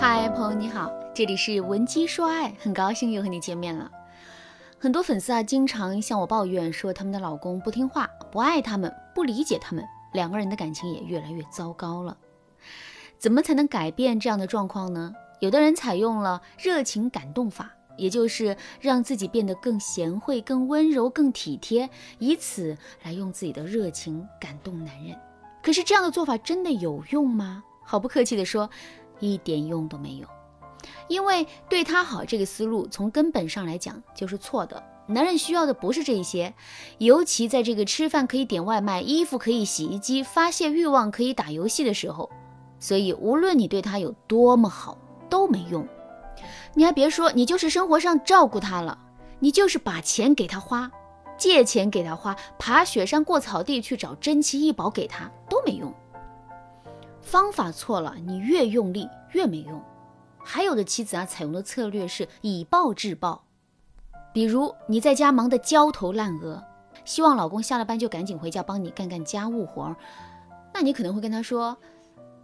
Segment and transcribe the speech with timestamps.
[0.00, 3.90] 嗨，朋友你好，这里是文姬说爱，很高兴又和你见面了。
[4.78, 12.16] 很多粉丝啊，经常向我抱怨说他们的老公不听话，不爱他们，不理解他们，两个人的感情也越来越糟糕了。
[13.18, 15.12] 怎么才能改变这样的状况呢？
[15.40, 21.90] 有的人采用了热情感动法，也就是让自己变得更贤惠、更温柔、更体贴，
[22.20, 25.18] 以此来用自己的热情感动男人。
[25.60, 27.64] 可是这样的做法真的有用吗？
[27.82, 28.70] 毫不客气地说。
[29.20, 30.26] 一点用都没有，
[31.08, 34.82] 因为对他好这个思路从根本上来讲就是错的。
[35.10, 36.52] 男人需要的不是这些，
[36.98, 42.28] 尤其在这个吃饭可以点外卖、衣服可以洗衣机、发泄欲望可以打游戏的时候。
[42.78, 44.98] 所以，无论你对他有多么好
[45.30, 45.88] 都没用。
[46.74, 48.98] 你还别说，你就是生活上照顾他了，
[49.40, 50.88] 你就是把钱给他花，
[51.38, 55.92] 借钱给他花，爬雪山过草地去找珍奇异宝给他都没用。
[57.28, 59.78] 方法错了，你越用力越没用。
[60.42, 63.42] 还有的妻子啊，采用的策略是以暴制暴，
[64.32, 66.64] 比如你在家忙得焦头烂额，
[67.04, 69.96] 希望老公下了班就赶紧回家帮你干干家务活儿，
[70.72, 71.76] 那你可能会跟他说：“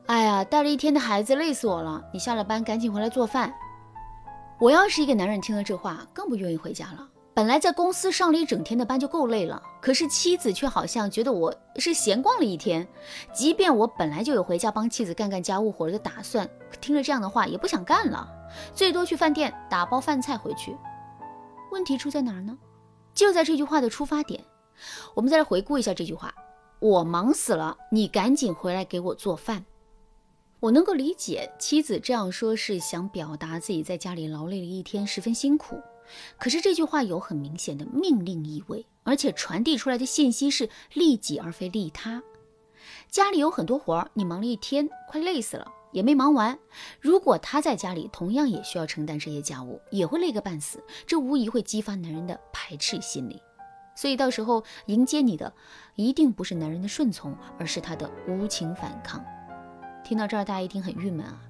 [0.05, 3.55] 哎呀，带了一天的孩子累死我了，你下了班赶紧回来做饭。”
[4.61, 7.09] 我要是一个男人，听了这话更不愿意回家了。
[7.33, 12.87] 本来在公司上了一整天的班就够累了，可是妻子却好像觉得我是闲逛了一天。
[13.33, 16.49] 即便我本来就有回家帮妻子干干家务活的打算，
[16.81, 18.29] 听了这样的话也不想干了，
[18.75, 20.77] 最多去饭店打包饭菜回去。
[21.73, 22.57] 问题出在哪儿呢？
[23.13, 24.45] 就在这句话的出发点。
[25.15, 26.35] 我们再来回顾一下这句话：
[26.79, 29.65] 我忙死了，你赶紧回来给我做饭。
[30.61, 35.81] 我能够理解妻子这样说是想表达自己在家里劳累了一天，十分辛苦。
[36.39, 42.23] 可是这句话有很明显的命令意味，而且传递出来的信息是利己而非利他。
[43.09, 46.59] 家里有很多活儿，你忙了一天，快累死了，也没忙完。
[47.01, 50.83] 如果他在家里同样也需要承担这些家务，也会累个半死。
[51.07, 53.41] 这无疑会激发男人的排斥心理。
[53.97, 55.53] 所以到时候迎接你的，
[55.95, 59.25] 一定不是男人的顺从，而是他的无情反抗。
[60.03, 61.41] 听到这儿，大家一定很郁闷啊！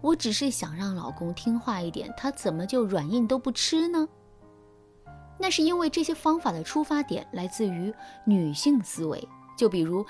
[0.00, 4.08] 我只是想让老公听话一点，他怎么就软硬都不吃呢？
[5.38, 7.92] 那是因为这些方法的出发点来自于
[8.24, 9.26] 女性思维。
[9.56, 10.04] 就比如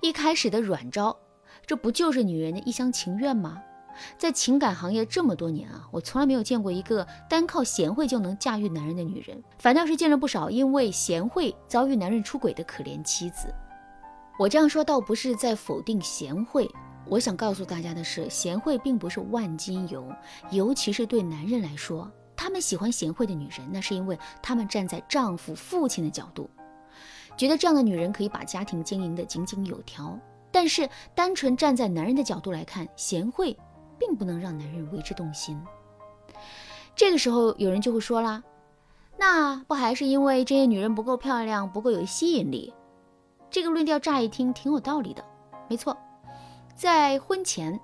[0.00, 1.16] 一开始的软招，
[1.66, 3.62] 这不就是女人的一厢情愿吗？
[4.16, 13.52] 在情感行业这么多年啊，我从来没有见过一个单靠贤惠就能驾驭男人的女人，反倒是见了不少因为贤惠遭遇男人出轨的可怜妻子。
[14.38, 16.70] 我这样说倒不是在否定贤惠。
[17.06, 20.06] 我想告诉大家的是，贤惠并不是万金油，
[20.50, 22.10] 尤其是对男人来说，
[22.42, 26.48] 他们喜欢贤惠的女人，那是因为他们站在丈夫、父亲的角度，
[27.36, 30.18] 觉得这样的女人可以把家庭经营得井井有条。
[30.50, 33.54] 但是，单纯站在男人的角度来看，贤惠
[33.98, 35.60] 并不能让男人为之动心。
[36.96, 38.42] 这个时候，有人就会说啦
[39.20, 42.72] ：“那不还是因为这些女人不够漂亮，不够有吸引力？”
[43.50, 45.22] 这个论调乍一听挺有道理的，
[45.68, 45.94] 没错。
[46.74, 47.78] 在婚前，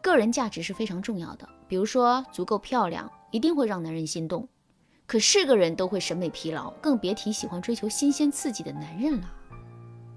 [0.00, 1.46] 个人价值是非常重要的。
[1.68, 4.48] 比如说，足够漂亮，一定会让男人心动。
[5.06, 9.34] 可是个人都会审美疲劳，更别提喜欢追求新鲜刺激的男人了。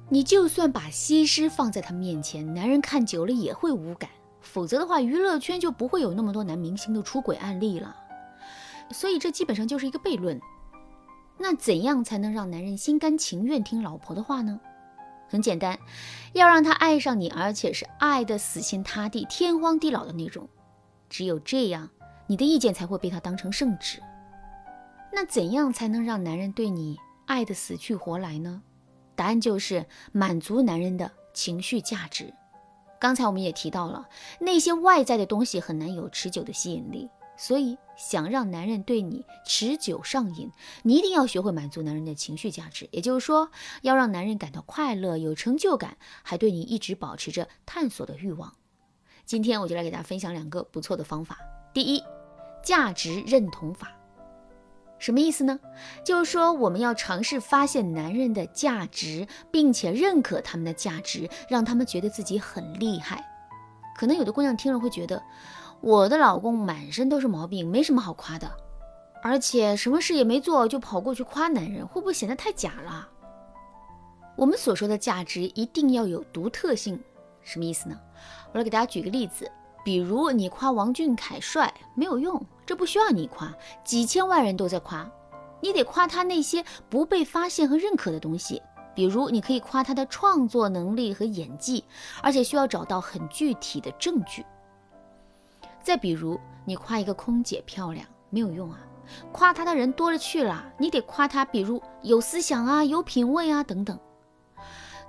[0.09, 4.09] 你就算把西施放在他面前，男人看久了也会无感。
[4.41, 7.95] 否则的话，娱乐圈就不会有那么多男明星的出轨案例了。
[8.91, 10.37] 所以这基本上就是一个悖论。
[11.37, 14.59] 那怎样才能让男人心甘情愿听老婆的话呢？
[15.29, 15.79] 很简单，
[16.33, 20.49] 要让他爱上你，而且是爱的死心塌地、天荒地老的那种。
[21.09, 21.89] 只有这样，
[22.27, 24.01] 你的意见才会被他当成圣旨。
[25.11, 28.61] 那怎样才能让男人对你爱的死去活来呢？
[29.15, 32.33] 答案就是满足男人的情绪价值。
[32.99, 34.07] 刚才我们也提到了，
[34.39, 37.09] 那些外在的东西很难有持久的吸引力。
[37.37, 40.51] 所以，想让男人对你持久上瘾，
[40.83, 42.87] 你一定要学会满足男人的情绪价值。
[42.91, 43.49] 也就是说，
[43.81, 48.53] 要让男人感到快乐、有成就感，还对你一直保持着探索的欲望。
[49.25, 51.39] 今天我就来给大家分享两个不错的方法。
[51.73, 52.03] 第一，
[52.63, 53.91] 价值认同法，
[54.99, 55.59] 什么意思呢？
[56.03, 63.25] 就是说，我们要尝试发现男人的价值，并且认可他们的价值，让他们觉得自己很厉害。
[63.95, 65.21] 可能有的姑娘听了会觉得。
[65.83, 68.47] 我的老公满身都是毛病，没什么好夸的，
[69.23, 73.09] 而且什么事也没做就跑过去夸男人，会不会显得太假了？
[74.35, 77.01] 我们所说的价值一定要有独特性，
[77.41, 77.99] 什么意思呢？
[78.53, 79.51] 我来给大家举个例子，
[79.83, 83.51] 比如你夸王俊凯帅没有用，这不需要你夸，
[83.83, 85.09] 几千万人都在夸，
[85.59, 88.61] 你得夸他那些不被发现和认可的东西，
[88.93, 91.83] 比如你可以夸他的创作能力和演技，
[92.21, 94.45] 而且需要找到很具体的证据。
[95.81, 98.79] 再比如，你夸一个空姐漂亮没有用啊，
[99.31, 103.99] 夸她的人多了去了，你得夸她，比如有思想啊，有品味啊等等。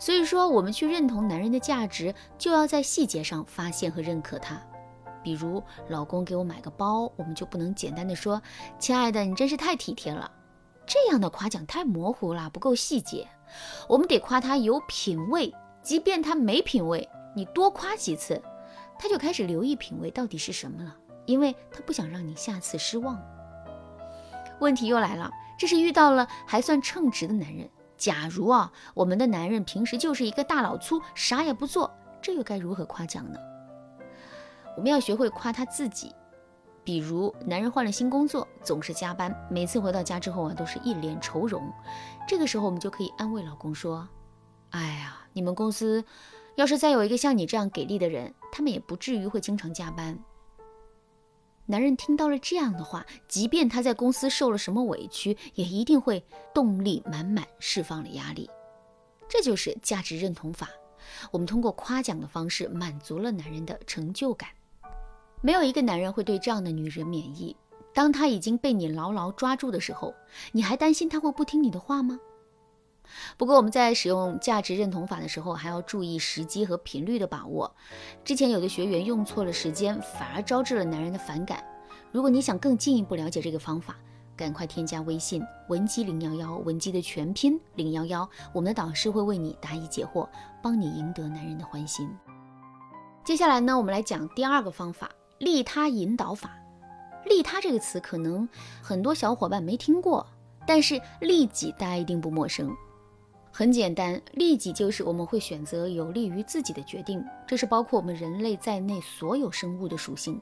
[0.03, 4.61] 所以说，我们去认同男人的价值，就要在细节上发现和认可他。
[5.23, 8.43] 比如，老公给我买个包，我们就不能简单的说
[8.81, 10.29] ：“亲爱的，你真是太体贴了。”
[10.85, 13.29] 这样的夸奖太模糊了，不够细节。
[13.89, 15.55] 我们得夸他有品味，
[15.85, 18.43] 即便他没品味，你多夸几次，
[18.99, 20.97] 他就开始留意品味到底是什么了，
[21.27, 23.23] 因为他不想让你下次失望。
[24.59, 27.71] 问题又来了，这是遇到了还算称职的男人。
[28.03, 31.89] 假如啊，我们的男人平时就是一个大老粗，啥也不做，
[32.21, 33.39] 这又该如何夸奖呢？
[34.77, 36.13] 我们要学会夸他自己。
[36.83, 41.63] 比如，男人换了新工作，总是加班，每次回到家之后啊，都是一脸愁容。
[42.27, 44.09] 这个时候，我们就可以安慰老公说
[44.71, 46.05] ：“哎呀，你们公司
[46.57, 50.19] 要是再有一个像你这样给力的人，他们也不至于会经常加班。”
[51.67, 56.23] 男人听到了这样的话，即便他在公司受了什么委屈，也一定会
[56.53, 58.51] 动力满满，释放了压力。
[59.29, 60.69] 这就是价值认同法。
[61.31, 64.51] 我们通过夸奖的方式，满足了男人的成就感。
[65.41, 67.57] 没有一个男人会对这样的女人免疫。
[67.95, 70.15] 当他已经被你牢牢抓住的时候，
[70.51, 72.19] 你还担心他会不听你的话吗？
[73.37, 77.75] 不过我们在使用价值认同法的时候，还要注意时机和频率的把握。
[78.25, 81.65] 之前有的学员用错了时间，反而招致了男人的反感。
[82.11, 83.97] 如果你想更进一步了解这个方法，
[84.37, 90.29] 赶快添加微信文姬零幺幺，文姬的全拼零幺幺，我们的导师会为你答疑解惑，
[90.63, 92.11] 帮你赢得男人的欢心。
[93.25, 96.51] 接下来呢，我们来讲第二个方法——利他引导法。
[97.27, 98.49] 利他这个词可能
[98.83, 100.27] 很多小伙伴没听过，
[100.67, 102.75] 但是利己大家一定不陌生。
[103.55, 110.41] 很简单，利己就是我们会选择有利于自己的决定，这是包括我们人类在内所有生物的属性。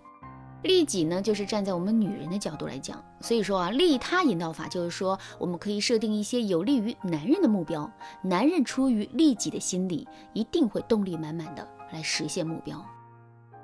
[0.63, 7.91] 利己呢，就是站在我们女人的角度来讲，所以说啊，利他引导法就是说，我们可以设定一些有利于男人的目标，
[8.23, 12.81] 男人出于利己的心理，一定会动力满满的来实现目标。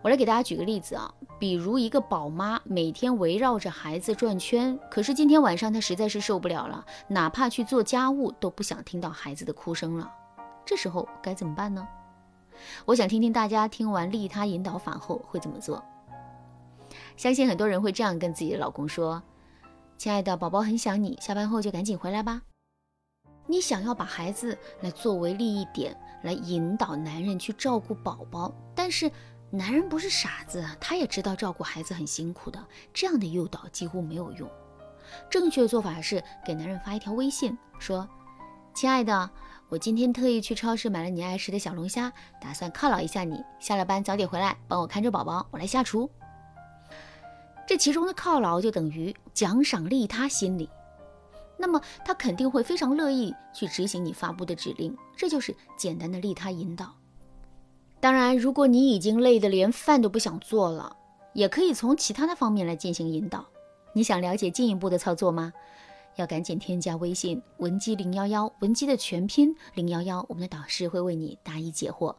[0.07, 10.09] 我来给大家举个例子啊，比如一个宝妈每天围绕着孩子转圈，可是今天晚上她实在是受不了了，哪怕去做家务都不想听到孩子的哭声了。
[10.65, 11.85] 这时候该怎么办呢？
[12.85, 15.85] 我想听听大家听完利他引导法后会怎么做。
[17.17, 19.21] 相信很多人会这样跟自己的老公说
[19.99, 22.43] ：“亲爱的，宝宝很想你，下班后就赶紧回来吧。”
[23.49, 29.11] 你想要把孩子来作为利益点来引导男人去照顾宝宝，但是。
[29.51, 32.63] 男人不是傻子，他也知道照顾孩子很辛苦的。
[32.93, 34.51] 这样的诱导几乎没有用。
[35.31, 38.09] 正确的做法是给男人发一条微信，说
[38.75, 39.31] ：“亲爱的，
[39.69, 43.43] 我今天特意去超市买了你爱吃的小龙虾，打算犒劳一下你。
[43.61, 46.11] 下了班早点回来，帮我看着宝宝，我来下厨。”
[47.69, 50.69] 这其中的犒劳就等于奖赏利他心理，
[51.57, 54.97] 那么他肯定会非常乐意去执行你发布的指令。
[55.17, 56.93] 这就是简单的利他引导。
[57.99, 60.97] 当然，如果你已经累得连饭都不想做了，
[61.33, 63.45] 也可以从其他的方面来进行引导。
[63.95, 65.53] 你想了解进一步的操作吗？
[66.17, 72.15] 要赶紧添加微信文姬零幺幺，文姬的全拼零幺幺，我们的导师会为你答疑解惑。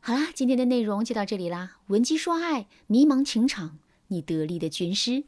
[0.00, 1.76] 好啦，今天的内容就到这里啦。
[1.86, 3.78] 文姬说爱，迷茫情场，
[4.08, 5.24] 你得力的军师。